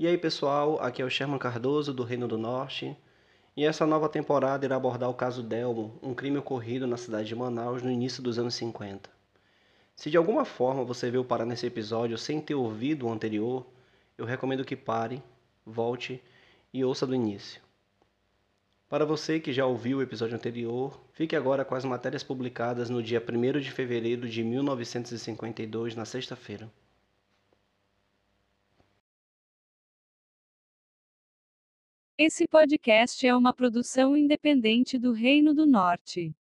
[0.00, 2.96] E aí pessoal, aqui é o Sherman Cardoso do Reino do Norte
[3.56, 7.34] e essa nova temporada irá abordar o caso Delmo, um crime ocorrido na cidade de
[7.34, 9.10] Manaus no início dos anos 50.
[9.96, 13.66] Se de alguma forma você veio parar nesse episódio sem ter ouvido o anterior,
[14.16, 15.20] eu recomendo que pare,
[15.66, 16.22] volte
[16.72, 17.60] e ouça do início.
[18.88, 23.02] Para você que já ouviu o episódio anterior, fique agora com as matérias publicadas no
[23.02, 26.70] dia 1 de fevereiro de 1952, na sexta-feira.
[32.20, 36.34] Esse podcast é uma produção independente do Reino do Norte.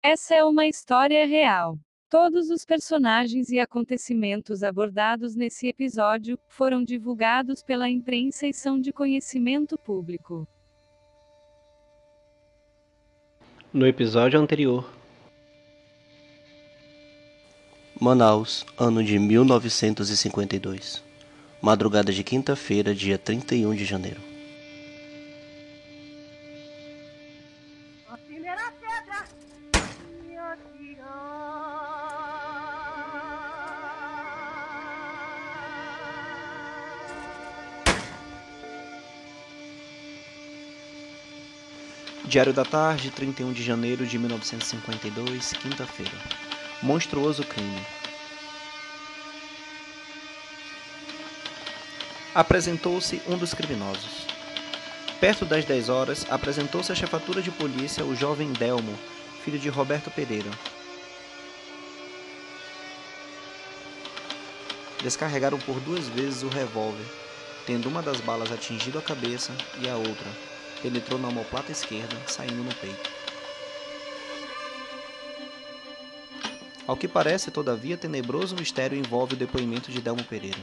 [0.00, 1.76] Essa é uma história real.
[2.08, 8.92] Todos os personagens e acontecimentos abordados nesse episódio foram divulgados pela imprensa e são de
[8.92, 10.46] conhecimento público.
[13.72, 14.88] No episódio anterior,
[18.00, 21.02] Manaus, ano de 1952.
[21.60, 24.27] Madrugada de quinta-feira, dia 31 de janeiro.
[42.28, 46.12] Diário da Tarde, 31 de janeiro de 1952, quinta-feira.
[46.82, 47.80] Monstruoso crime.
[52.34, 54.26] Apresentou-se um dos criminosos.
[55.18, 58.94] Perto das 10 horas, apresentou-se à chefatura de polícia o jovem Delmo,
[59.42, 60.50] filho de Roberto Pereira.
[65.02, 67.06] Descarregaram por duas vezes o revólver,
[67.66, 69.50] tendo uma das balas atingido a cabeça
[69.80, 70.28] e a outra,
[70.82, 73.10] penetrou na omoplata esquerda, saindo no peito.
[76.86, 80.58] Ao que parece, todavia, tenebroso mistério envolve o depoimento de Delmo Pereira.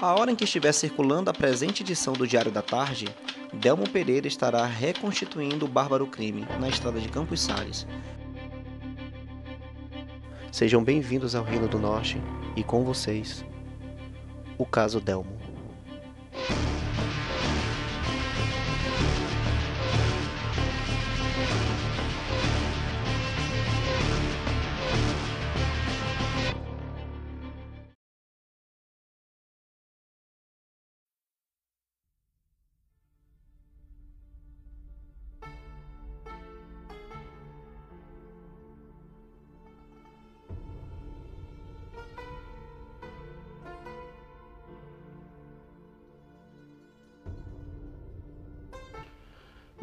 [0.00, 3.08] A hora em que estiver circulando a presente edição do Diário da Tarde,
[3.52, 7.86] Delmo Pereira estará reconstituindo o bárbaro crime na estrada de Campos Sales.
[10.50, 12.20] Sejam bem-vindos ao Reino do Norte
[12.56, 13.44] e com vocês,
[14.58, 15.53] o caso Delmo.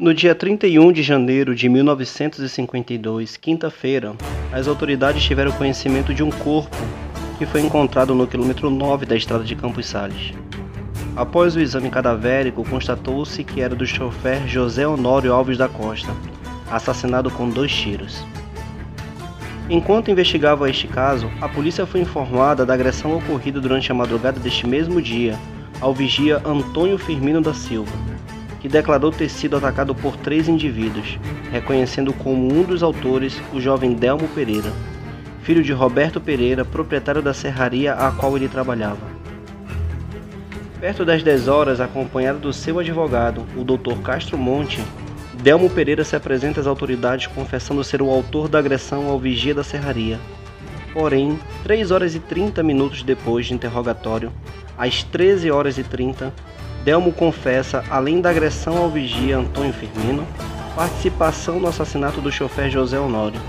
[0.02, 4.16] No dia 31 de janeiro de 1952, quinta-feira,
[4.50, 6.76] as autoridades tiveram conhecimento de um corpo
[7.38, 10.34] que foi encontrado no quilômetro 9 da estrada de Campos Sales.
[11.14, 16.10] Após o exame cadavérico, constatou-se que era do chofer José Honório Alves da Costa,
[16.68, 18.26] assassinado com dois tiros.
[19.70, 24.66] Enquanto investigava este caso, a polícia foi informada da agressão ocorrida durante a madrugada deste
[24.66, 25.38] mesmo dia
[25.80, 28.11] ao vigia Antônio Firmino da Silva
[28.62, 31.18] que declarou ter sido atacado por três indivíduos,
[31.50, 34.72] reconhecendo como um dos autores o jovem Delmo Pereira,
[35.42, 39.10] filho de Roberto Pereira, proprietário da serraria a qual ele trabalhava.
[40.80, 44.00] Perto das 10 horas, acompanhado do seu advogado, o Dr.
[44.00, 44.80] Castro Monte,
[45.42, 49.64] Delmo Pereira se apresenta às autoridades confessando ser o autor da agressão ao vigia da
[49.64, 50.20] serraria.
[50.92, 54.32] Porém, 3 horas e 30 minutos depois de interrogatório,
[54.78, 56.32] às 13 horas e 30,
[56.84, 60.26] Delmo confessa, além da agressão ao vigia Antônio Firmino,
[60.74, 63.40] participação no assassinato do chofer José Honório.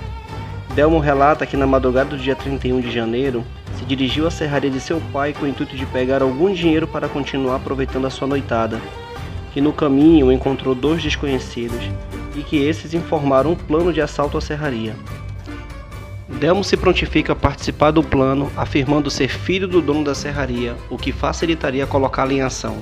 [0.76, 3.44] Delmo relata que na madrugada do dia 31 de janeiro,
[3.76, 7.10] se dirigiu à serraria de seu pai com o intuito de pegar algum dinheiro para
[7.10, 8.80] continuar aproveitando a sua noitada,
[9.52, 11.82] que no caminho encontrou dois desconhecidos
[12.36, 14.96] e que esses informaram um plano de assalto à serraria.
[16.40, 20.97] Delmo se prontifica a participar do plano, afirmando ser filho do dono da serraria, o
[20.97, 22.78] que facilitaria colocá-lo em ação.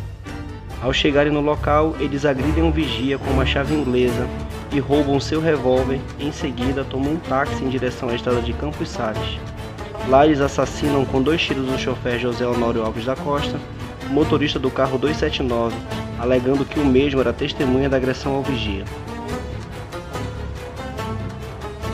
[0.81, 4.27] Ao chegarem no local, eles agridem um vigia com uma chave inglesa
[4.73, 5.99] e roubam seu revólver.
[6.19, 9.39] Em seguida, tomam um táxi em direção à estrada de Campos Sales.
[10.09, 13.59] Lá eles assassinam com dois tiros o chofer José Honório Alves da Costa,
[14.09, 15.75] motorista do carro 279,
[16.17, 18.83] alegando que o mesmo era testemunha da agressão ao vigia.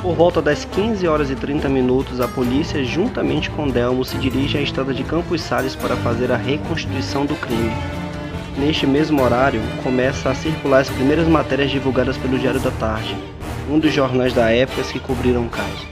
[0.02, 4.58] Por volta das 15 horas e 30 minutos, a polícia, juntamente com Delmo, se dirige
[4.58, 7.97] à estrada de Campos Sales para fazer a reconstituição do crime.
[8.58, 13.16] Neste mesmo horário, começa a circular as primeiras matérias divulgadas pelo Diário da Tarde,
[13.70, 15.88] um dos jornais da época que cobriram o caso.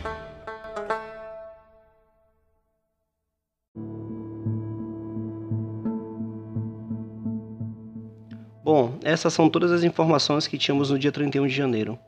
[8.64, 12.00] Bom, essas são todas as informações que tínhamos no dia 31 de janeiro.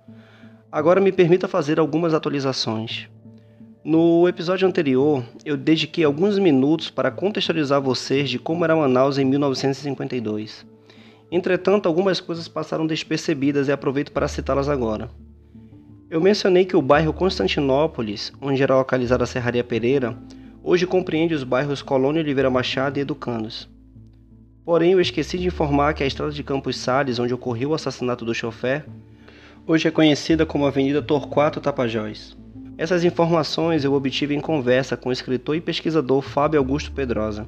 [0.71, 3.07] Agora me permita fazer algumas atualizações.
[3.89, 9.24] No episódio anterior, eu dediquei alguns minutos para contextualizar vocês de como era Manaus em
[9.24, 10.66] 1952.
[11.31, 15.10] Entretanto, algumas coisas passaram despercebidas e aproveito para citá-las agora.
[16.10, 20.18] Eu mencionei que o bairro Constantinópolis, onde era localizada a Serraria Pereira,
[20.62, 23.69] hoje compreende os bairros Colônia Oliveira Machado e Educandos.
[24.66, 28.25] Porém, eu esqueci de informar que a estrada de Campos Sales, onde ocorreu o assassinato
[28.25, 28.86] do chofer,
[29.66, 32.36] hoje é conhecida como Avenida Torquato Tapajós.
[32.77, 37.47] Essas informações eu obtive em conversa com o escritor e pesquisador Fábio Augusto Pedrosa,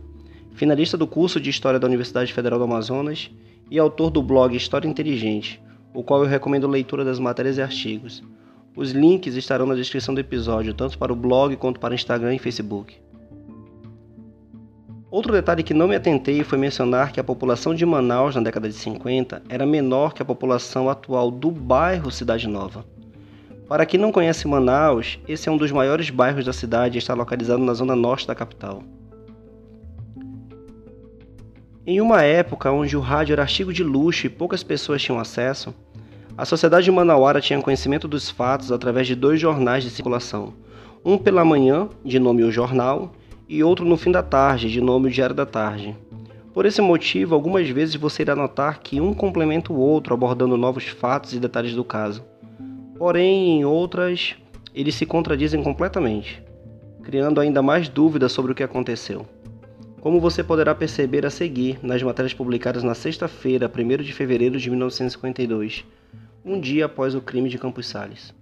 [0.55, 3.29] finalista do curso de História da Universidade Federal do Amazonas
[3.69, 5.61] e autor do blog História Inteligente,
[5.93, 8.23] o qual eu recomendo leitura das matérias e artigos.
[8.75, 12.39] Os links estarão na descrição do episódio, tanto para o blog quanto para Instagram e
[12.39, 12.97] Facebook.
[15.11, 18.67] Outro detalhe que não me atentei foi mencionar que a população de Manaus na década
[18.67, 22.83] de 50 era menor que a população atual do bairro Cidade Nova.
[23.69, 27.13] Para quem não conhece Manaus, esse é um dos maiores bairros da cidade e está
[27.13, 28.81] localizado na zona norte da capital.
[31.85, 35.71] Em uma época onde o rádio era artigo de luxo e poucas pessoas tinham acesso,
[36.35, 40.51] a sociedade manauara tinha conhecimento dos fatos através de dois jornais de circulação,
[41.05, 43.11] um pela manhã, de nome O Jornal,
[43.47, 45.95] e outro no fim da tarde, de nome o Diário da Tarde.
[46.55, 50.87] Por esse motivo, algumas vezes você irá notar que um complementa o outro abordando novos
[50.87, 52.23] fatos e detalhes do caso.
[52.99, 54.35] Porém, em outras,
[54.75, 56.43] eles se contradizem completamente,
[57.01, 59.25] criando ainda mais dúvidas sobre o que aconteceu.
[60.01, 64.69] Como você poderá perceber a seguir nas matérias publicadas na sexta-feira, 1 de fevereiro de
[64.69, 65.85] 1952,
[66.43, 68.33] um dia após o crime de Campos Sales.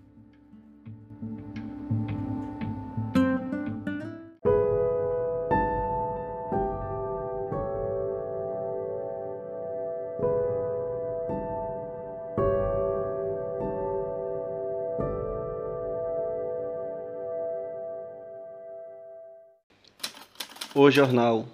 [20.92, 21.48] Jornal,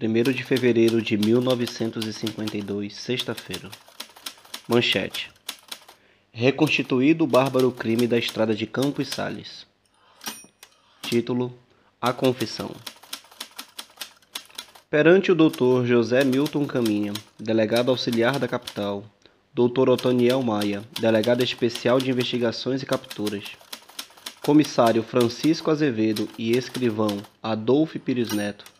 [0.00, 3.70] 1 de fevereiro de 1952, sexta-feira.
[4.68, 5.30] Manchete:
[6.32, 9.66] Reconstituído o bárbaro crime da estrada de Campos Sales.
[11.02, 11.52] Título:
[12.00, 12.70] A Confissão.
[14.90, 15.84] Perante o Dr.
[15.84, 19.04] José Milton Caminha, delegado auxiliar da capital,
[19.52, 19.88] Dr.
[19.88, 23.44] Otoniel Maia, delegado especial de investigações e capturas,
[24.42, 28.75] comissário Francisco Azevedo e escrivão Adolfo Pires Neto.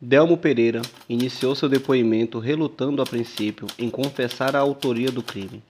[0.00, 5.62] Delmo Pereira iniciou seu depoimento relutando a princípio em confessar a autoria do crime,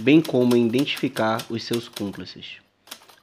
[0.00, 2.56] bem como em identificar os seus cúmplices,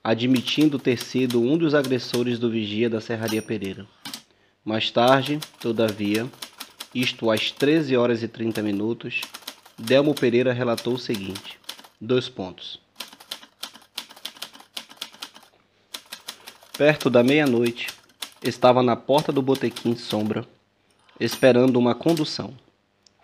[0.04, 3.86] admitindo ter sido um dos agressores do vigia da Serraria Pereira.
[4.64, 6.26] Mais tarde, todavia,
[6.94, 9.22] isto às 13 horas e 30 minutos,
[9.78, 11.60] Delmo Pereira relatou o seguinte:
[12.00, 12.80] dois pontos.
[16.78, 17.88] Perto da meia-noite,
[18.50, 20.46] estava na porta do botequim Sombra,
[21.20, 22.54] esperando uma condução,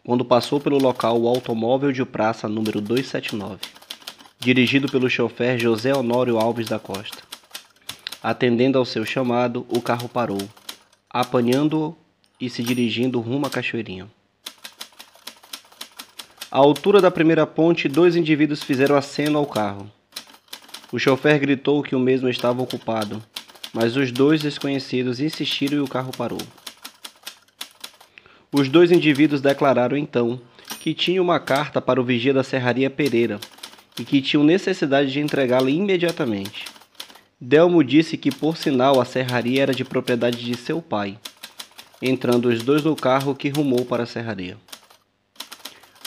[0.03, 3.59] quando passou pelo local o automóvel de praça número 279,
[4.39, 7.19] dirigido pelo chofer José Honório Alves da Costa.
[8.23, 10.41] Atendendo ao seu chamado, o carro parou,
[11.07, 11.95] apanhando-o
[12.39, 14.07] e se dirigindo rumo à Cachoeirinha.
[16.49, 19.89] À altura da primeira ponte, dois indivíduos fizeram aceno ao carro.
[20.91, 23.23] O chofer gritou que o mesmo estava ocupado
[23.73, 26.41] mas os dois desconhecidos insistiram e o carro parou.
[28.51, 30.41] Os dois indivíduos declararam então
[30.79, 33.39] que tinham uma carta para o vigia da Serraria Pereira
[33.99, 36.65] e que tinham necessidade de entregá-la imediatamente.
[37.39, 41.17] Delmo disse que, por sinal, a serraria era de propriedade de seu pai,
[42.01, 44.57] entrando os dois no carro que rumou para a serraria.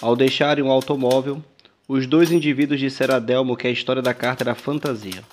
[0.00, 1.42] Ao deixarem o automóvel,
[1.88, 5.24] os dois indivíduos disseram a Delmo que a história da carta era fantasia.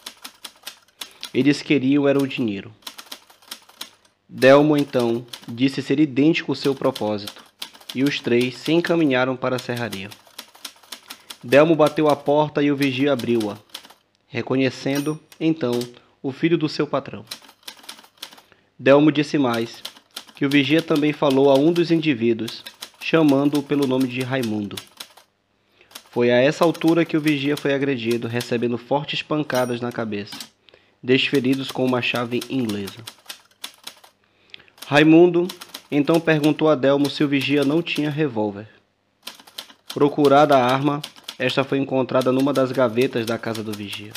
[1.33, 2.73] Eles queriam era o dinheiro.
[4.27, 7.43] Delmo então disse ser idêntico ao seu propósito,
[7.95, 10.09] e os três se encaminharam para a serraria.
[11.41, 13.57] Delmo bateu a porta e o vigia abriu-a,
[14.27, 15.79] reconhecendo, então,
[16.21, 17.23] o filho do seu patrão.
[18.77, 19.81] Delmo disse mais,
[20.35, 22.61] que o vigia também falou a um dos indivíduos,
[22.99, 24.75] chamando-o pelo nome de Raimundo.
[26.09, 30.35] Foi a essa altura que o vigia foi agredido, recebendo fortes pancadas na cabeça
[31.03, 33.03] desferidos com uma chave inglesa.
[34.85, 35.47] Raimundo
[35.91, 38.67] então perguntou a Delmo se o vigia não tinha revólver.
[39.93, 41.01] Procurada a arma,
[41.37, 44.13] esta foi encontrada numa das gavetas da casa do vigia.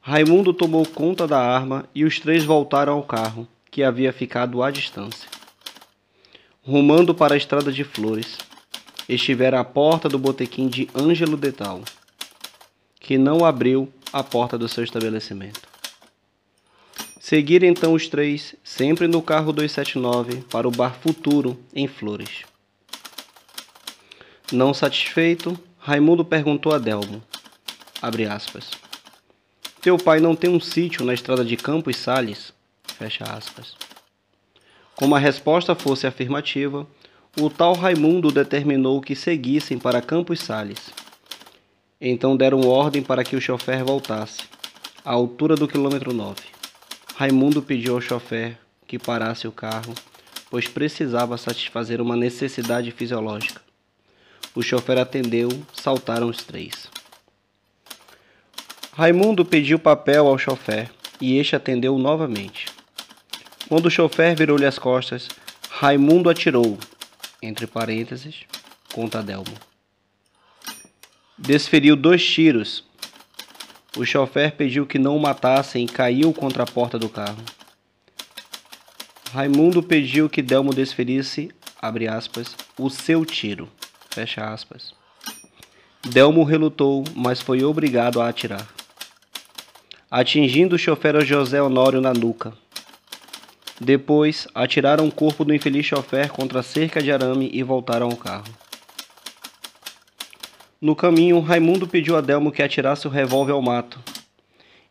[0.00, 4.70] Raimundo tomou conta da arma e os três voltaram ao carro, que havia ficado à
[4.70, 5.28] distância.
[6.62, 8.38] Rumando para a estrada de flores,
[9.08, 11.82] estivera à porta do botequim de Ângelo Detal,
[12.98, 15.71] que não abriu a porta do seu estabelecimento.
[17.32, 22.44] Seguiram então os três, sempre no carro 279, para o bar Futuro, em Flores.
[24.52, 27.22] Não satisfeito, Raimundo perguntou a Delmo,
[28.02, 28.72] abre aspas,
[29.80, 32.52] Teu pai não tem um sítio na estrada de Campos Sales?
[32.98, 33.76] Fecha aspas.
[34.94, 36.86] Como a resposta fosse afirmativa,
[37.40, 40.90] o tal Raimundo determinou que seguissem para Campos Sales.
[41.98, 44.42] Então deram ordem para que o chofer voltasse,
[45.02, 46.52] à altura do quilômetro 9.
[47.14, 49.94] Raimundo pediu ao chofer que parasse o carro,
[50.50, 53.60] pois precisava satisfazer uma necessidade fisiológica.
[54.54, 56.88] O chofer atendeu, saltaram os três.
[58.92, 60.90] Raimundo pediu papel ao chofer
[61.20, 62.66] e este atendeu novamente.
[63.68, 65.28] Quando o chofer virou-lhe as costas,
[65.70, 66.78] Raimundo atirou,
[67.40, 68.44] entre parênteses,
[68.92, 69.56] conta Delmo.
[71.38, 72.84] Desferiu dois tiros.
[73.96, 77.42] O chofer pediu que não o matassem e caiu contra a porta do carro.
[79.32, 83.68] Raimundo pediu que Delmo desferisse, abre aspas, o seu tiro,
[84.10, 84.94] fecha aspas.
[86.02, 88.66] Delmo relutou, mas foi obrigado a atirar,
[90.10, 92.52] atingindo o chofer José Honório na nuca.
[93.80, 98.16] Depois, atiraram o corpo do infeliz chofer contra a cerca de arame e voltaram ao
[98.16, 98.44] carro.
[100.82, 104.00] No caminho, Raimundo pediu a Delmo que atirasse o revólver ao mato.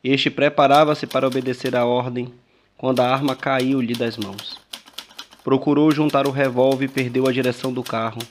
[0.01, 2.33] Este preparava-se para obedecer à ordem
[2.77, 4.57] quando a arma caiu-lhe das mãos.
[5.43, 8.21] Procurou juntar o revólver e perdeu a direção do carro,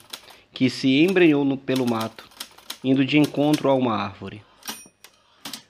[0.51, 2.27] que se embrenhou no, pelo mato,
[2.83, 4.41] indo de encontro a uma árvore.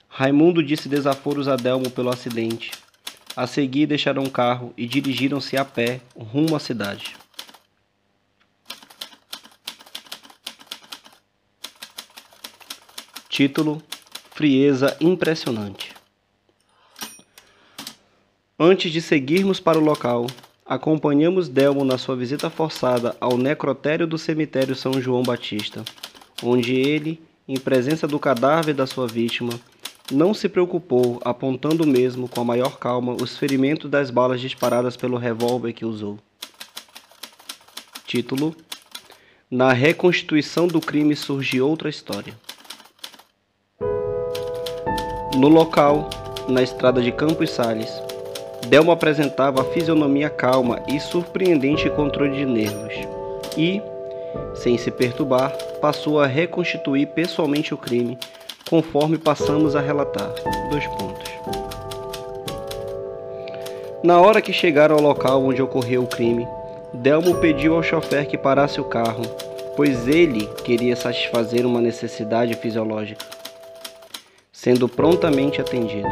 [0.07, 2.71] Raimundo disse desaforos a Delmo pelo acidente
[3.35, 7.15] a seguir, deixaram o carro e dirigiram-se a pé rumo à cidade.
[13.31, 13.81] Título:
[14.31, 15.93] Frieza impressionante.
[18.59, 20.27] Antes de seguirmos para o local,
[20.65, 25.81] acompanhamos Delmo na sua visita forçada ao necrotério do cemitério São João Batista,
[26.43, 29.57] onde ele, em presença do cadáver da sua vítima,
[30.11, 35.15] não se preocupou, apontando mesmo com a maior calma os ferimentos das balas disparadas pelo
[35.15, 36.19] revólver que usou.
[38.05, 38.53] Título:
[39.49, 42.35] Na reconstituição do crime surge outra história.
[45.37, 46.09] No local,
[46.49, 47.89] na estrada de Campos Sales,
[48.67, 52.93] Delma apresentava a fisionomia calma e surpreendente controle de nervos,
[53.57, 53.81] e,
[54.55, 58.17] sem se perturbar, passou a reconstituir pessoalmente o crime
[58.69, 60.31] conforme passamos a relatar.
[60.69, 61.31] Dois pontos.
[64.03, 66.47] Na hora que chegaram ao local onde ocorreu o crime,
[66.93, 69.23] Delmo pediu ao chofer que parasse o carro,
[69.77, 73.25] pois ele queria satisfazer uma necessidade fisiológica,
[74.61, 76.07] sendo prontamente atendido.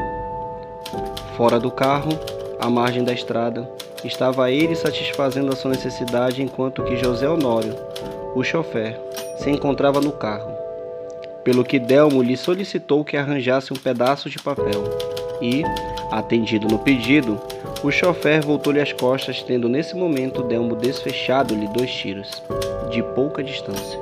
[1.38, 2.10] Fora do carro,
[2.60, 3.70] à margem da estrada,
[4.04, 7.76] estava ele satisfazendo a sua necessidade enquanto que José Honório,
[8.34, 9.00] o chofer,
[9.38, 10.52] se encontrava no carro
[11.44, 14.84] pelo que Delmo lhe solicitou que arranjasse um pedaço de papel.
[15.40, 15.64] E,
[16.12, 17.40] atendido no pedido,
[17.84, 22.42] o chofer voltou-lhe as costas, tendo nesse momento Delmo desfechado-lhe dois tiros,
[22.90, 24.00] de pouca distância,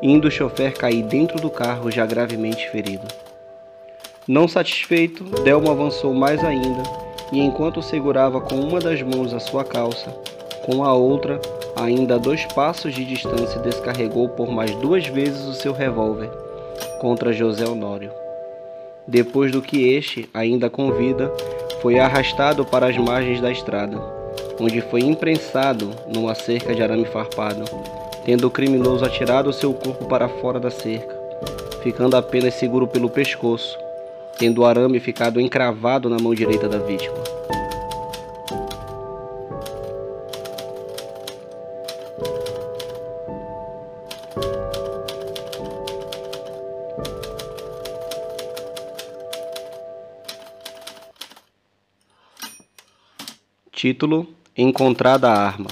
[0.00, 3.08] indo o chofer cair dentro do carro já gravemente ferido.
[4.30, 6.84] Não satisfeito, Delmo avançou mais ainda
[7.32, 10.08] e, enquanto segurava com uma das mãos a sua calça,
[10.64, 11.40] com a outra
[11.74, 16.30] ainda a dois passos de distância, descarregou por mais duas vezes o seu revólver
[17.00, 18.12] contra José Honório.
[19.04, 21.28] Depois do que este, ainda com vida,
[21.82, 24.00] foi arrastado para as margens da estrada,
[24.60, 27.64] onde foi imprensado numa cerca de arame farpado,
[28.24, 31.18] tendo o criminoso atirado seu corpo para fora da cerca,
[31.82, 33.76] ficando apenas seguro pelo pescoço,
[34.38, 37.18] tendo o arame ficado encravado na mão direita da vítima.
[53.80, 55.68] Título: Encontrada a arma.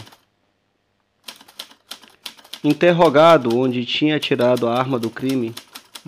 [2.64, 5.54] Interrogado onde tinha tirado a arma do crime,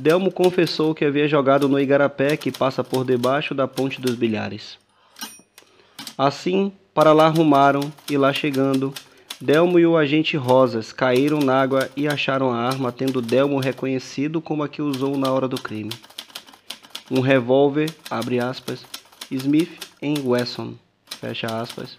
[0.01, 4.79] Delmo confessou que havia jogado no igarapé que passa por debaixo da ponte dos bilhares.
[6.17, 8.95] Assim, para lá rumaram e lá chegando,
[9.39, 14.41] Delmo e o agente Rosas caíram na água e acharam a arma, tendo Delmo reconhecido
[14.41, 15.93] como a que usou na hora do crime.
[17.11, 18.87] Um revólver, abre aspas,
[19.31, 19.87] Smith
[20.25, 20.77] Wesson
[21.21, 21.99] fecha aspas,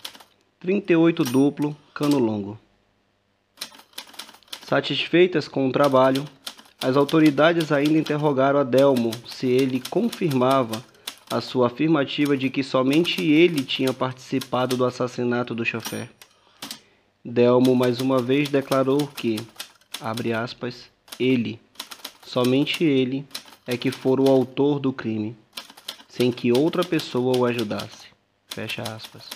[0.59, 2.57] 38 duplo, cano longo.
[4.63, 6.25] Satisfeitas com o trabalho,
[6.81, 10.83] as autoridades ainda interrogaram Adelmo se ele confirmava
[11.29, 16.09] a sua afirmativa de que somente ele tinha participado do assassinato do chofer.
[17.23, 19.39] Delmo mais uma vez declarou que,
[19.99, 21.59] abre aspas, ele,
[22.25, 23.25] somente ele,
[23.67, 25.37] é que for o autor do crime,
[26.09, 28.07] sem que outra pessoa o ajudasse.
[28.47, 29.29] Fecha aspas.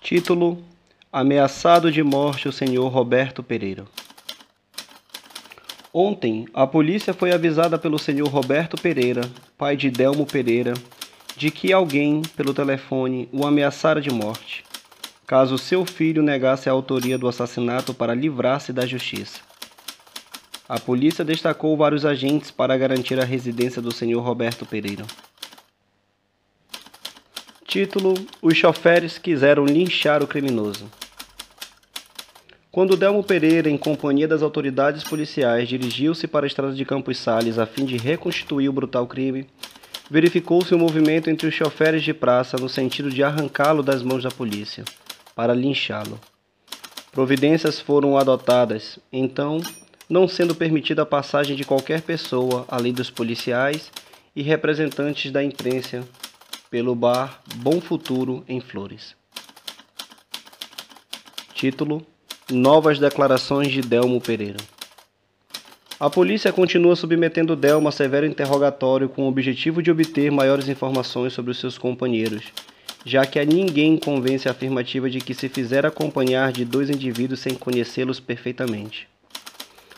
[0.00, 0.71] Título:
[1.14, 3.84] Ameaçado de morte o senhor Roberto Pereira.
[5.92, 9.20] Ontem, a polícia foi avisada pelo senhor Roberto Pereira,
[9.58, 10.72] pai de Delmo Pereira,
[11.36, 14.64] de que alguém, pelo telefone, o ameaçara de morte,
[15.26, 19.40] caso seu filho negasse a autoria do assassinato para livrar-se da justiça.
[20.66, 25.04] A polícia destacou vários agentes para garantir a residência do senhor Roberto Pereira.
[27.66, 30.90] Título: Os choferes quiseram linchar o criminoso.
[32.72, 37.58] Quando Delmo Pereira, em companhia das autoridades policiais, dirigiu-se para a estrada de Campos Sales
[37.58, 39.46] a fim de reconstituir o brutal crime,
[40.10, 44.30] verificou-se um movimento entre os choferes de praça no sentido de arrancá-lo das mãos da
[44.30, 44.86] polícia,
[45.36, 46.18] para linchá-lo.
[47.10, 49.60] Providências foram adotadas, então,
[50.08, 53.92] não sendo permitida a passagem de qualquer pessoa, além dos policiais
[54.34, 56.08] e representantes da imprensa,
[56.70, 59.14] pelo bar Bom Futuro em Flores.
[61.52, 62.06] Título
[62.50, 64.58] Novas declarações de Delmo Pereira.
[65.98, 71.32] A polícia continua submetendo Delmo a severo interrogatório com o objetivo de obter maiores informações
[71.32, 72.42] sobre os seus companheiros,
[73.06, 77.40] já que a ninguém convence a afirmativa de que se fizer acompanhar de dois indivíduos
[77.40, 79.08] sem conhecê-los perfeitamente.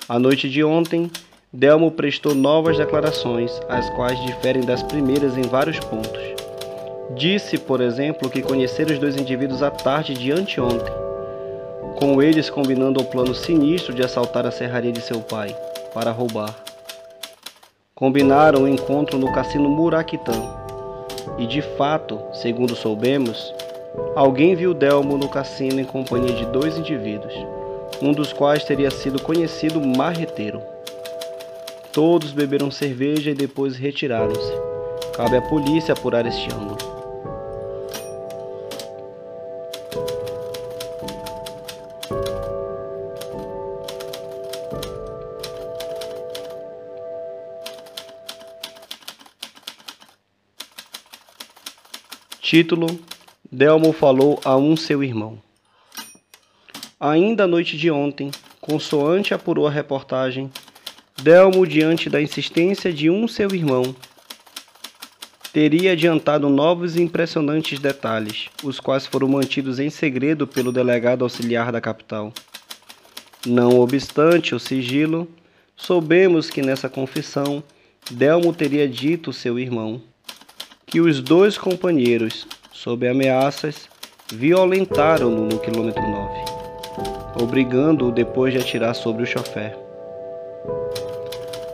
[0.07, 1.11] À noite de ontem,
[1.51, 6.23] Delmo prestou novas declarações, as quais diferem das primeiras em vários pontos.
[7.17, 11.05] Disse, por exemplo, que conhecera os dois indivíduos à tarde de anteontem
[11.97, 15.55] com eles combinando o plano sinistro de assaltar a serraria de seu pai
[15.93, 16.55] para roubar.
[17.95, 20.33] Combinaram o encontro no cassino Muraquitã.
[21.39, 23.53] E de fato, segundo soubemos,
[24.15, 27.33] alguém viu Delmo no cassino em companhia de dois indivíduos,
[28.03, 30.61] um dos quais teria sido conhecido marreteiro.
[31.93, 34.53] Todos beberam cerveja e depois retiraram-se.
[35.17, 36.94] Cabe à polícia apurar este ângulo.
[52.55, 52.87] Título:
[53.51, 55.43] Delmo falou a um seu irmão.
[57.01, 60.49] Ainda à noite de ontem, consoante apurou a reportagem,
[61.21, 63.93] Delmo, diante da insistência de um seu irmão,
[65.53, 71.73] teria adiantado novos e impressionantes detalhes, os quais foram mantidos em segredo pelo delegado auxiliar
[71.73, 72.33] da capital.
[73.45, 75.27] Não obstante o sigilo,
[75.75, 77.65] soubemos que nessa confissão
[78.09, 80.01] Delmo teria dito seu irmão
[80.95, 83.89] que os dois companheiros, sob ameaças,
[84.33, 89.77] violentaram-no no quilômetro 9, obrigando-o depois de atirar sobre o chofer.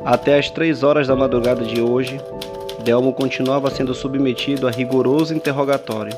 [0.07, 2.19] Até as três horas da madrugada de hoje,
[2.83, 6.17] Delmo continuava sendo submetido a rigoroso interrogatório,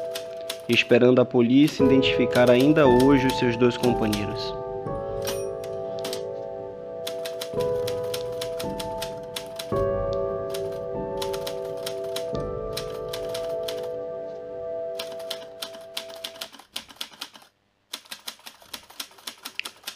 [0.68, 4.61] esperando a polícia identificar ainda hoje os seus dois companheiros.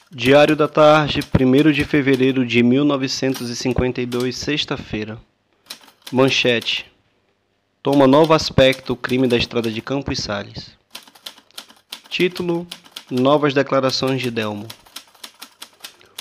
[0.09, 5.19] Diário da Tarde, 1 de fevereiro de 1952, sexta-feira.
[6.12, 6.87] Manchete:
[7.83, 10.77] Toma novo aspecto o crime da estrada de Campos Sales.
[12.09, 12.69] Título:
[13.11, 14.69] Novas declarações de Delmo.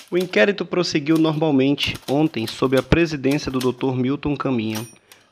[0.10, 3.94] O inquérito prosseguiu normalmente ontem sob a presidência do Dr.
[3.94, 4.84] Milton Caminha,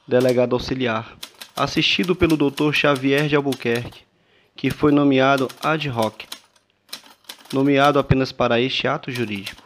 [0.07, 1.17] delegado auxiliar,
[1.55, 2.71] assistido pelo Dr.
[2.71, 4.01] Xavier de Albuquerque,
[4.55, 6.32] que foi nomeado ad hoc
[7.53, 9.61] nomeado apenas para este ato jurídico,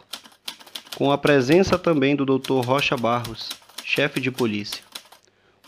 [0.94, 2.62] com a presença também do Dr.
[2.62, 3.48] Rocha Barros,
[3.82, 4.82] chefe de polícia.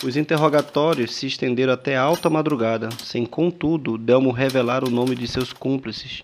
[0.04, 5.52] Os interrogatórios se estenderam até alta madrugada, sem contudo Delmo revelar o nome de seus
[5.52, 6.22] cúmplices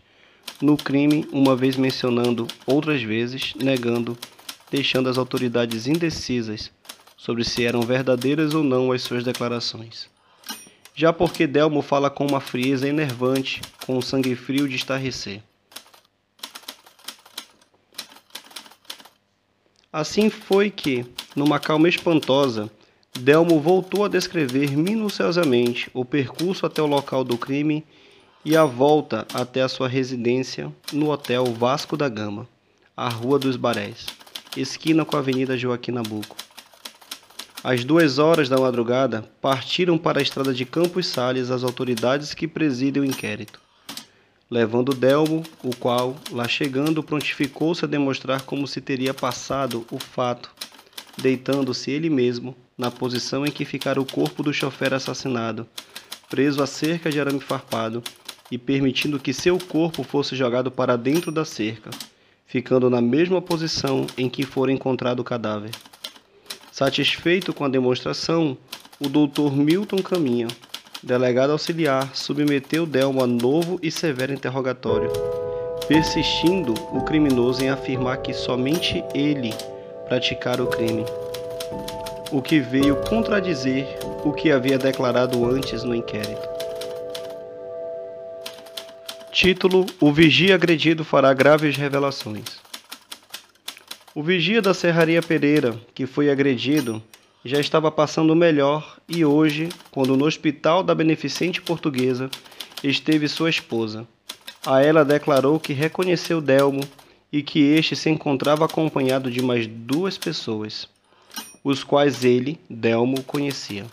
[0.60, 4.16] no crime, uma vez mencionando, outras vezes negando,
[4.70, 6.70] deixando as autoridades indecisas
[7.16, 10.08] sobre se eram verdadeiras ou não as suas declarações.
[10.94, 15.42] Já porque Delmo fala com uma frieza enervante, com o sangue frio de estarrecer.
[19.92, 22.70] Assim foi que, numa calma espantosa,
[23.18, 27.84] Delmo voltou a descrever minuciosamente o percurso até o local do crime
[28.44, 32.46] e a volta até a sua residência no Hotel Vasco da Gama,
[32.96, 34.06] a Rua dos Barés,
[34.56, 36.36] esquina com a Avenida Joaquim Nabuco.
[37.64, 42.46] Às duas horas da madrugada, partiram para a estrada de Campos Sales as autoridades que
[42.46, 43.60] presidem o inquérito,
[44.50, 50.50] levando Delmo, o qual, lá chegando, prontificou-se a demonstrar como se teria passado o fato,
[51.18, 55.66] deitando-se ele mesmo na posição em que ficara o corpo do chofer assassinado,
[56.28, 58.02] preso a cerca de arame farpado
[58.50, 61.90] e permitindo que seu corpo fosse jogado para dentro da cerca,
[62.46, 65.70] ficando na mesma posição em que fora encontrado o cadáver.
[66.70, 68.56] Satisfeito com a demonstração,
[69.00, 70.48] o doutor Milton Caminha,
[71.02, 75.10] delegado auxiliar, submeteu Delmo a novo e severo interrogatório,
[75.88, 79.54] persistindo o criminoso em afirmar que somente ele
[80.08, 81.04] praticara o crime,
[82.30, 83.86] o que veio contradizer
[84.24, 86.48] o que havia declarado antes no inquérito.
[89.30, 92.64] Título: O vigia agredido fará graves revelações.
[94.14, 97.02] O vigia da Serraria Pereira, que foi agredido,
[97.44, 102.30] já estava passando melhor e hoje, quando no hospital da Beneficente Portuguesa
[102.82, 104.06] esteve sua esposa,
[104.64, 106.82] a ela declarou que reconheceu Delmo
[107.32, 110.88] e que este se encontrava acompanhado de mais duas pessoas,
[111.62, 113.86] os quais ele, Delmo, conhecia.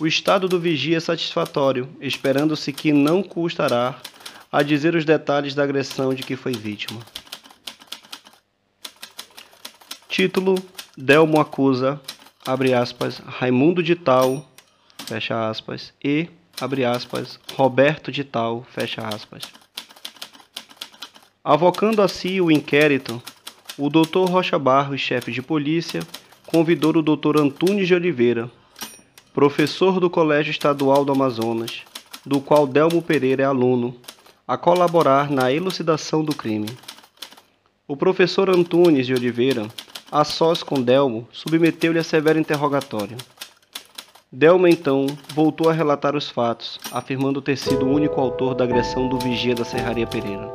[0.00, 4.00] O estado do vigia é satisfatório, esperando-se que não custará
[4.50, 7.00] a dizer os detalhes da agressão de que foi vítima.
[10.08, 10.54] Título:
[10.96, 12.00] Delmo acusa,
[12.48, 14.42] abre aspas, Raimundo de Tal,
[15.04, 19.42] fecha aspas, e, abre aspas, Roberto de Tal, fecha aspas.
[21.44, 23.22] Avocando a si o inquérito,
[23.76, 24.30] o Dr.
[24.30, 26.00] Rocha Barros, chefe de polícia,
[26.46, 27.38] convidou o Dr.
[27.38, 28.50] Antunes de Oliveira,
[29.34, 31.82] professor do Colégio Estadual do Amazonas,
[32.24, 33.94] do qual Delmo Pereira é aluno,
[34.46, 36.70] a colaborar na elucidação do crime.
[37.86, 39.68] O professor Antunes de Oliveira,
[40.10, 43.16] a sós com Delmo, submeteu-lhe a severo interrogatório.
[44.30, 49.08] Delmo então voltou a relatar os fatos, afirmando ter sido o único autor da agressão
[49.08, 50.48] do vigia da Serraria Pereira.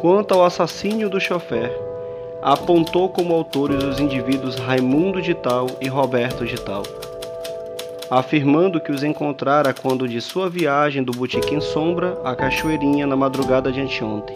[0.00, 1.70] Quanto ao assassínio do chofer,
[2.42, 6.82] apontou como autores os indivíduos Raimundo de Tal e Roberto de Tal
[8.10, 13.70] afirmando que os encontrara quando de sua viagem do Botequim Sombra à Cachoeirinha na madrugada
[13.70, 14.34] de anteontem.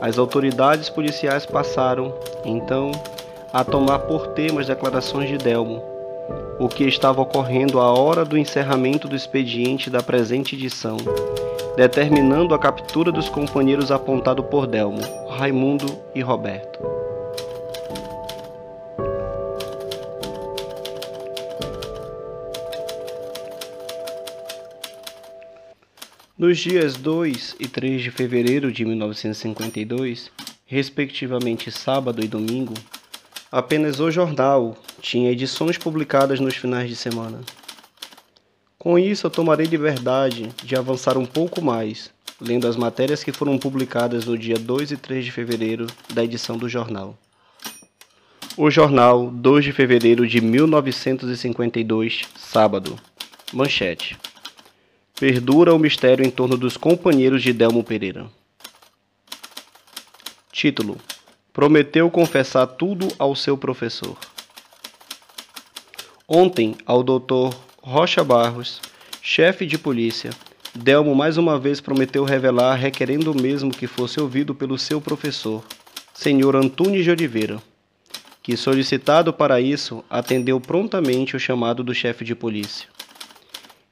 [0.00, 2.12] As autoridades policiais passaram,
[2.44, 2.90] então,
[3.52, 5.82] a tomar por tema as declarações de Delmo,
[6.58, 10.96] o que estava ocorrendo à hora do encerramento do expediente da presente edição,
[11.76, 16.78] determinando a captura dos companheiros apontado por Delmo, Raimundo e Roberto.
[26.40, 30.30] Nos dias 2 e 3 de fevereiro de 1952,
[30.70, 32.74] respectivamente sábado e domingo,
[33.50, 37.40] apenas o jornal tinha edições publicadas nos finais de semana.
[38.78, 43.58] Com isso, eu tomarei liberdade de avançar um pouco mais, lendo as matérias que foram
[43.58, 47.18] publicadas no dia 2 e 3 de fevereiro da edição do jornal.
[48.56, 52.96] O jornal, 2 de fevereiro de 1952, sábado.
[53.52, 54.16] Manchete.
[55.18, 58.30] Perdura o mistério em torno dos companheiros de Delmo Pereira.
[60.60, 60.98] Título:
[61.54, 64.14] Prometeu confessar tudo ao seu professor.
[66.28, 67.56] Ontem, ao Dr.
[67.80, 68.78] Rocha Barros,
[69.22, 70.28] chefe de polícia,
[70.74, 75.64] Delmo mais uma vez prometeu revelar, requerendo mesmo que fosse ouvido pelo seu professor,
[76.12, 77.56] senhor Antunes de Oliveira,
[78.42, 82.86] que, solicitado para isso, atendeu prontamente o chamado do chefe de polícia.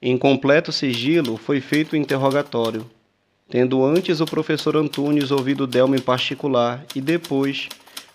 [0.03, 2.85] Em completo sigilo foi feito o interrogatório,
[3.49, 7.69] tendo antes o professor Antunes ouvido Delma em particular e depois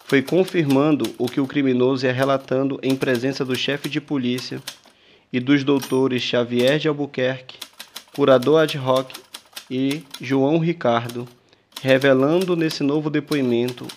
[0.05, 4.61] foi confirmando o que o criminoso ia relatando em presença do chefe de polícia
[5.31, 7.57] e dos doutores Xavier de Albuquerque,
[8.15, 9.11] curador ad hoc
[9.71, 11.27] e João Ricardo,
[11.81, 13.87] revelando nesse novo depoimento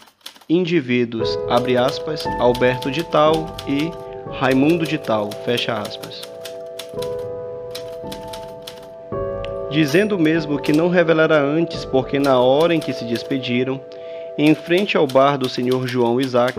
[0.49, 3.90] indivíduos, abre aspas, Alberto de Tal e
[4.38, 6.36] Raimundo de Tal, fecha aspas.
[9.76, 13.78] Dizendo mesmo que não revelara antes, porque na hora em que se despediram,
[14.38, 16.58] em frente ao bar do senhor João Isaac,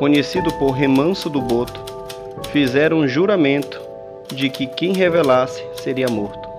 [0.00, 1.80] conhecido por Remanso do Boto,
[2.50, 3.80] fizeram um juramento
[4.34, 6.50] de que quem revelasse seria morto.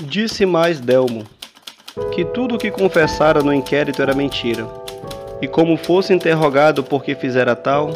[0.00, 1.24] Disse mais Delmo
[2.12, 4.81] que tudo o que confessara no inquérito era mentira
[5.42, 7.90] E como fosse interrogado por que fizera tal,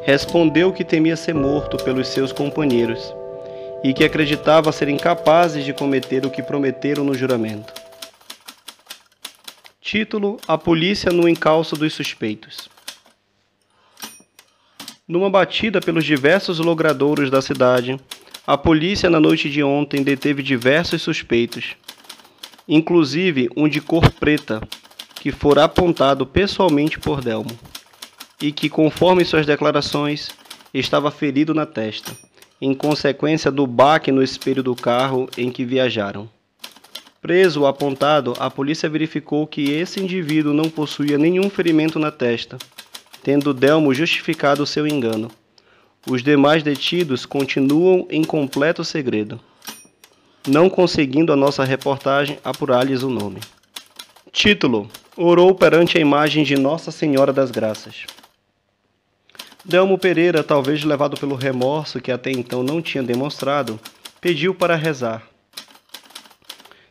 [0.00, 3.14] respondeu que temia ser morto pelos seus companheiros
[3.84, 7.70] e que acreditava serem capazes de cometer o que prometeram no juramento.
[9.82, 12.70] Título: A polícia no encalço dos suspeitos.
[15.06, 18.00] Numa batida pelos diversos logradouros da cidade,
[18.46, 21.76] a polícia na noite de ontem deteve diversos suspeitos,
[22.66, 24.60] inclusive um de cor preta,
[25.20, 27.50] que fora apontado pessoalmente por Delmo,
[28.40, 30.30] e que, conforme suas declarações,
[30.72, 32.16] estava ferido na testa,
[32.60, 36.28] em consequência do baque no espelho do carro em que viajaram.
[37.20, 42.56] Preso apontado, a polícia verificou que esse indivíduo não possuía nenhum ferimento na testa,
[43.22, 45.28] tendo Delmo justificado seu engano.
[46.08, 49.40] Os demais detidos continuam em completo segredo,
[50.46, 53.40] não conseguindo a nossa reportagem apurar-lhes o nome.
[54.32, 54.88] Título:
[55.20, 58.06] Orou perante a imagem de Nossa Senhora das Graças.
[59.64, 63.80] Delmo Pereira, talvez levado pelo remorso que até então não tinha demonstrado,
[64.20, 65.28] pediu para rezar.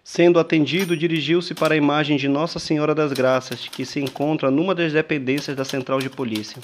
[0.03, 4.75] Sendo atendido, dirigiu-se para a imagem de Nossa Senhora das Graças, que se encontra numa
[4.75, 6.59] das dependências da central de polícia.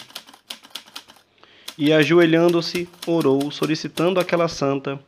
[1.78, 5.00] E ajoelhando-se, orou, solicitando àquela santa,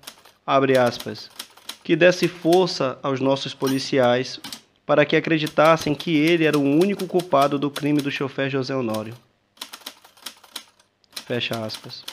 [0.47, 1.29] abre aspas,
[1.83, 4.39] que desse força aos nossos policiais
[4.85, 9.15] para que acreditassem que ele era o único culpado do crime do chofer José Honório.
[11.25, 12.03] Fecha aspas.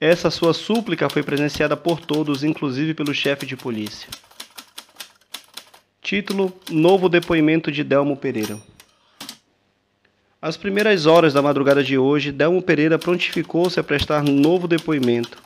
[0.00, 4.08] Essa sua súplica foi presenciada por todos, inclusive pelo chefe de polícia.
[6.00, 8.56] Título: Novo depoimento de Delmo Pereira.
[10.40, 15.36] Às primeiras horas da madrugada de hoje, Delmo Pereira prontificou-se a prestar novo depoimento,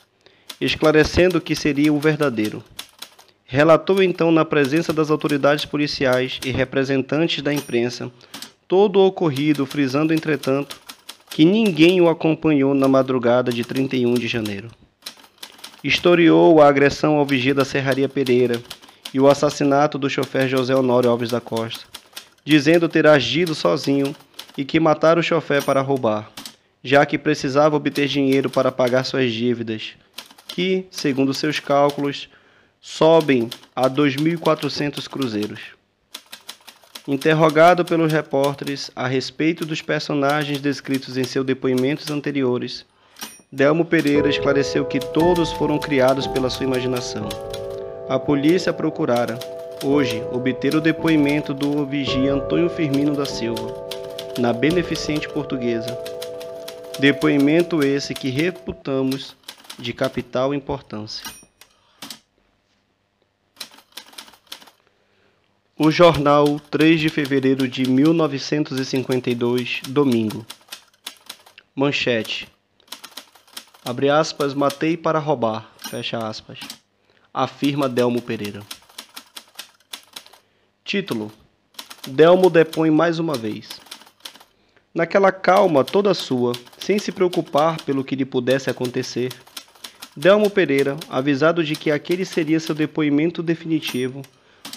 [0.61, 2.62] esclarecendo que seria o verdadeiro.
[3.53, 8.11] Relatou então, na presença das autoridades policiais e representantes da imprensa,
[8.67, 10.81] todo o ocorrido, frisando, entretanto,
[11.29, 14.69] que ninguém o acompanhou na madrugada de 31 de janeiro.
[15.85, 18.59] Historiou a agressão ao vigia da Serraria Pereira
[19.12, 21.85] e o assassinato do chofer José Honório Alves da Costa,
[22.47, 24.17] dizendo ter agido sozinho
[24.57, 26.31] e que matara o chofer para roubar,
[26.83, 29.91] já que precisava obter dinheiro para pagar suas dívidas,
[30.49, 32.31] que, segundo seus cálculos,
[32.85, 35.61] sobem a 2.400 cruzeiros.
[37.07, 42.85] Interrogado pelos repórteres a respeito dos personagens descritos em seus depoimentos anteriores,
[43.51, 47.29] Delmo Pereira esclareceu que todos foram criados pela sua imaginação.
[48.09, 49.38] A polícia procurara,
[49.85, 53.87] hoje, obter o depoimento do vigia Antônio Firmino da Silva,
[54.38, 55.97] na Beneficente Portuguesa.
[56.99, 59.37] Depoimento esse que reputamos
[59.79, 61.42] de capital importância.
[65.79, 70.45] O jornal 3 de fevereiro de 1952, domingo.
[71.75, 72.47] Manchete.
[73.83, 75.73] Abre aspas, matei para roubar.
[75.89, 76.59] Fecha aspas.
[77.33, 78.61] Afirma Delmo Pereira.
[80.85, 81.33] Título.
[82.07, 83.81] Delmo depõe mais uma vez.
[84.95, 89.33] Naquela calma toda sua, sem se preocupar pelo que lhe pudesse acontecer,
[90.15, 94.21] Delmo Pereira, avisado de que aquele seria seu depoimento definitivo,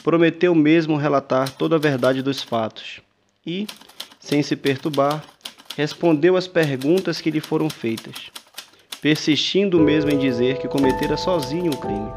[0.05, 3.01] prometeu mesmo relatar toda a verdade dos fatos
[3.43, 3.65] e,
[4.19, 5.23] sem se perturbar,
[5.75, 8.29] respondeu às perguntas que lhe foram feitas,
[9.01, 12.11] persistindo mesmo em dizer que cometera sozinho o crime,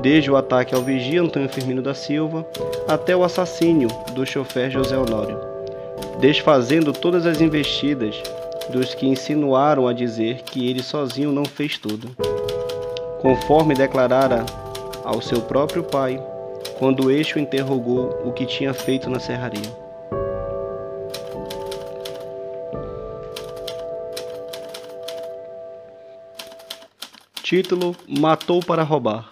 [0.00, 2.46] desde o ataque ao vigia Antônio Firmino da Silva
[2.86, 5.36] até o assassínio do chofer José Honório,
[6.20, 8.22] desfazendo todas as investidas
[8.70, 12.08] dos que insinuaram a dizer que ele sozinho não fez tudo.
[13.20, 14.46] Conforme declarara
[15.04, 16.22] ao seu próprio pai,
[16.80, 19.70] quando este o interrogou o que tinha feito na serraria.
[27.42, 29.28] Título: Matou para roubar.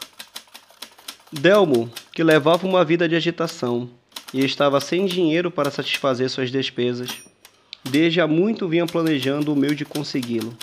[1.32, 3.88] Delmo, que levava uma vida de agitação
[4.34, 7.22] e estava sem dinheiro para satisfazer suas despesas,
[7.82, 10.54] desde há muito vinha planejando o meio de consegui-lo,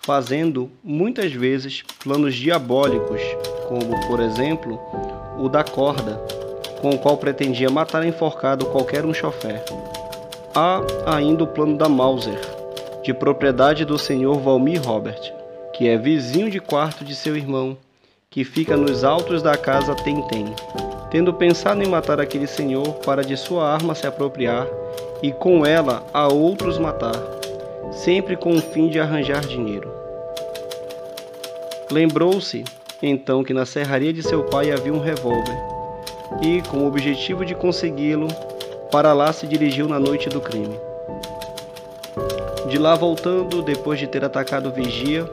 [0.00, 3.20] fazendo muitas vezes planos diabólicos,
[3.68, 4.80] como, por exemplo,
[5.38, 6.20] o da corda,
[6.80, 9.62] com o qual pretendia matar enforcado qualquer um chofer.
[10.54, 12.38] Há ainda o plano da Mauser,
[13.02, 15.32] de propriedade do senhor Valmir Robert,
[15.72, 17.76] que é vizinho de quarto de seu irmão,
[18.30, 20.54] que fica nos altos da casa Tentem,
[21.10, 24.66] tendo pensado em matar aquele senhor para de sua arma se apropriar
[25.22, 27.14] e com ela a outros matar,
[27.92, 29.92] sempre com o fim de arranjar dinheiro.
[31.90, 32.64] Lembrou-se
[33.06, 35.56] então que na serraria de seu pai havia um revólver,
[36.42, 38.28] e, com o objetivo de consegui-lo,
[38.90, 40.78] para lá se dirigiu na noite do crime.
[42.68, 45.24] De lá voltando, depois de ter atacado o vigia,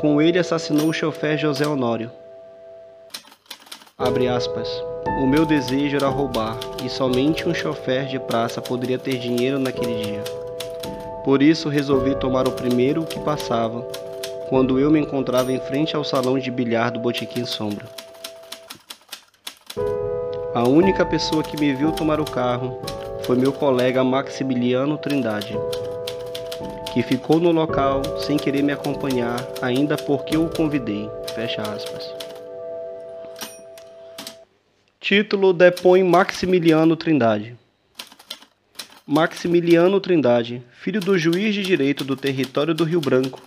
[0.00, 2.10] com ele assassinou o chofer José Honório.
[3.96, 4.68] Abre aspas.
[5.22, 10.02] O meu desejo era roubar, e somente um chofer de praça poderia ter dinheiro naquele
[10.02, 10.24] dia.
[11.24, 13.86] Por isso resolvi tomar o primeiro que passava,
[14.52, 17.86] quando eu me encontrava em frente ao salão de bilhar do Botequim Sombra.
[20.54, 22.78] A única pessoa que me viu tomar o carro
[23.22, 25.56] foi meu colega Maximiliano Trindade,
[26.92, 31.08] que ficou no local sem querer me acompanhar, ainda porque eu o convidei.
[31.34, 32.14] Fecha aspas.
[35.00, 37.56] Título depõe Maximiliano Trindade.
[39.06, 43.40] Maximiliano Trindade, filho do juiz de direito do território do Rio Branco,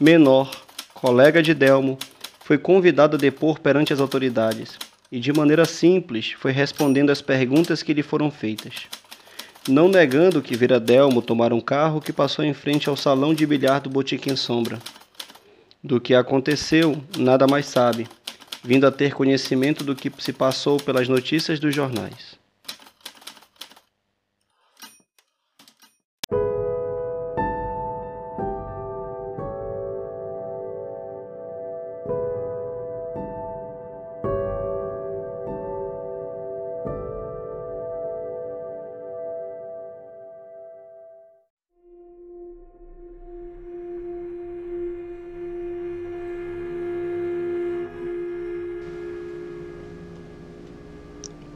[0.00, 0.50] menor,
[0.94, 1.98] colega de Delmo,
[2.40, 4.78] foi convidado a depor perante as autoridades
[5.10, 8.86] e, de maneira simples, foi respondendo às perguntas que lhe foram feitas.
[9.68, 13.44] Não negando que vira Delmo tomar um carro que passou em frente ao salão de
[13.44, 14.78] bilhar do Botiquim Sombra.
[15.82, 18.06] Do que aconteceu, nada mais sabe,
[18.62, 22.37] vindo a ter conhecimento do que se passou pelas notícias dos jornais.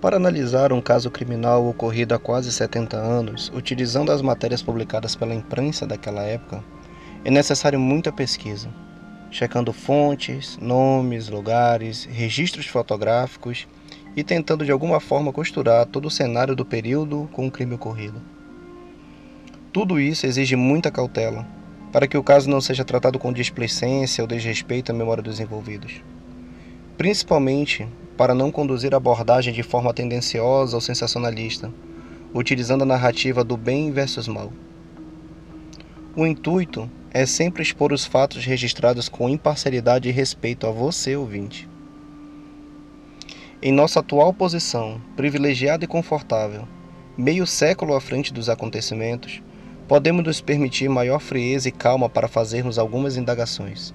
[0.03, 5.33] Para analisar um caso criminal ocorrido há quase 70 anos, utilizando as matérias publicadas pela
[5.33, 6.61] imprensa daquela época,
[7.25, 8.69] é necessário muita pesquisa,
[9.31, 13.69] checando fontes, nomes, lugares, registros fotográficos
[14.17, 18.21] e tentando de alguma forma costurar todo o cenário do período com o crime ocorrido.
[19.73, 21.47] Tudo isso exige muita cautela,
[21.93, 26.03] para que o caso não seja tratado com displicência ou desrespeito à memória dos envolvidos.
[26.97, 31.73] Principalmente para não conduzir a abordagem de forma tendenciosa ou sensacionalista,
[32.35, 34.53] utilizando a narrativa do bem versus mal.
[36.15, 41.69] O intuito é sempre expor os fatos registrados com imparcialidade e respeito a você, ouvinte.
[43.63, 46.67] Em nossa atual posição, privilegiada e confortável,
[47.17, 49.43] meio século à frente dos acontecimentos,
[49.87, 53.95] podemos nos permitir maior frieza e calma para fazermos algumas indagações.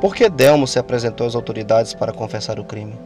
[0.00, 2.98] Por que Delmo se apresentou às autoridades para confessar o crime?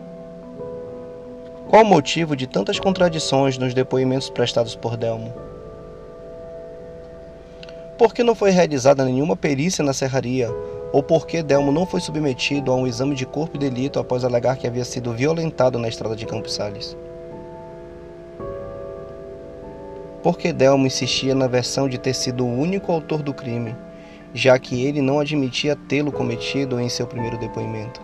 [1.68, 5.34] Qual o motivo de tantas contradições nos depoimentos prestados por Delmo?
[7.98, 10.48] Por que não foi realizada nenhuma perícia na serraria?
[10.92, 14.24] Ou por que Delmo não foi submetido a um exame de corpo e delito após
[14.24, 16.96] alegar que havia sido violentado na estrada de Campos Sales?
[20.22, 23.74] Por que Delmo insistia na versão de ter sido o único autor do crime
[24.34, 28.02] já que ele não admitia tê-lo cometido em seu primeiro depoimento.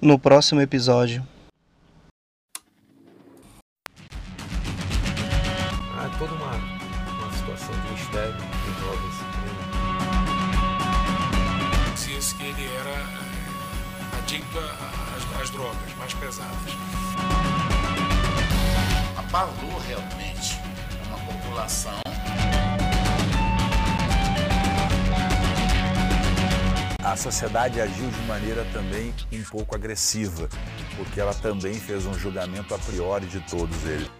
[0.00, 1.26] No próximo episódio.
[5.96, 9.62] Há toda uma, uma situação de mistério que envolve esse crime.
[11.94, 16.72] Dizia-se que ele era é, adicto às, às drogas mais pesadas.
[19.16, 20.58] Abalou realmente
[21.08, 22.07] uma população
[27.12, 30.46] a sociedade agiu de maneira também um pouco agressiva,
[30.94, 34.10] porque ela também fez um julgamento a priori de todos eles.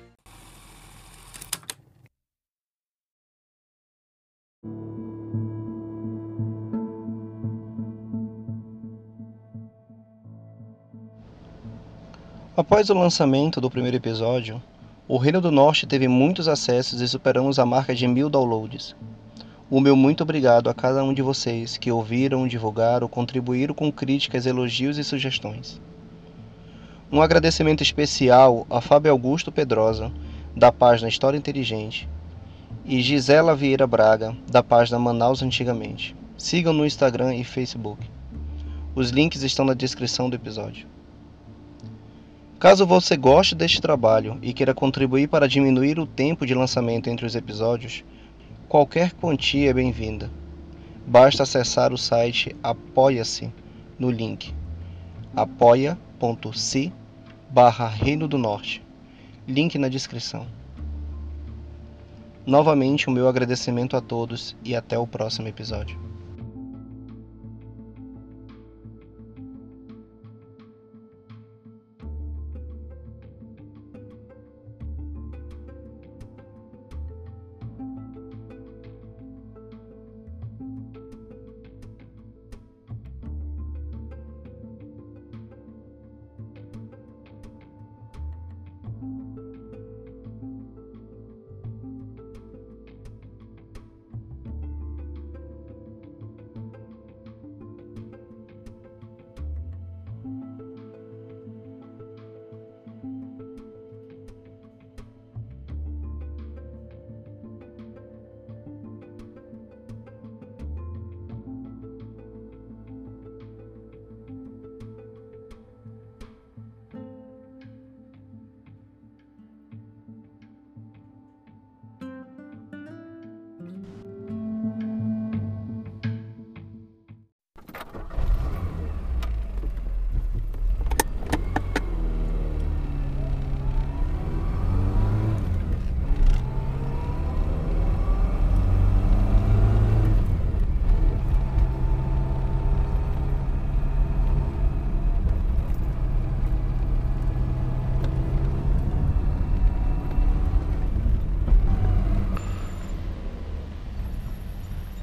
[12.56, 14.62] Após o lançamento do primeiro episódio,
[15.06, 18.96] o Reino do Norte teve muitos acessos e superamos a marca de mil downloads.
[19.70, 24.46] O meu muito obrigado a cada um de vocês que ouviram, divulgaram, contribuíram com críticas,
[24.46, 25.78] elogios e sugestões.
[27.12, 30.10] Um agradecimento especial a Fábio Augusto Pedrosa,
[30.56, 32.08] da página História Inteligente,
[32.82, 36.16] e Gisela Vieira Braga, da página Manaus Antigamente.
[36.38, 38.08] Sigam no Instagram e Facebook.
[38.94, 40.86] Os links estão na descrição do episódio.
[42.58, 47.26] Caso você goste deste trabalho e queira contribuir para diminuir o tempo de lançamento entre
[47.26, 48.02] os episódios,
[48.68, 50.30] qualquer quantia é bem-vinda.
[51.06, 53.50] Basta acessar o site Apoia-se
[53.98, 54.54] no link
[55.34, 56.92] apoia.se
[57.50, 58.84] barra Reino do Norte.
[59.46, 60.46] Link na descrição.
[62.44, 65.98] Novamente o meu agradecimento a todos e até o próximo episódio.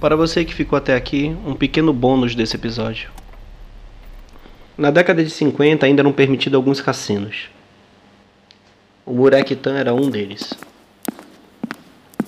[0.06, 3.10] Para você que ficou até aqui, um pequeno bônus desse episódio.
[4.78, 7.49] Na década de 50 ainda eram permitidos alguns cassinos.
[9.03, 10.53] O Murequitan era um deles.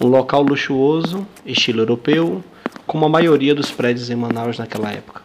[0.02, 2.44] Um local luxuoso, estilo europeu,
[2.88, 5.22] como a maioria dos prédios em Manaus naquela época.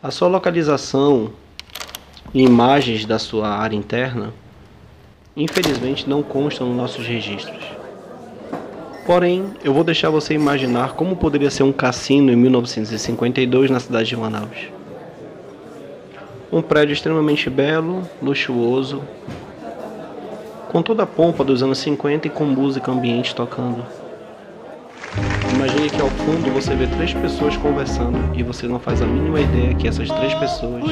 [0.00, 1.32] A sua localização
[2.32, 4.32] e imagens da sua área interna,
[5.36, 7.69] infelizmente não constam nos nossos registros.
[9.10, 14.08] Porém, eu vou deixar você imaginar como poderia ser um cassino em 1952 na cidade
[14.08, 14.68] de Manaus.
[16.52, 19.02] Um prédio extremamente belo, luxuoso,
[20.68, 23.84] com toda a pompa dos anos 50 e com música ambiente tocando.
[25.56, 29.40] Imagine que ao fundo você vê três pessoas conversando e você não faz a mínima
[29.40, 30.84] ideia que essas três pessoas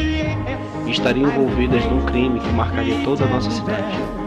[0.88, 4.17] estariam envolvidas num crime que marcaria toda a nossa cidade.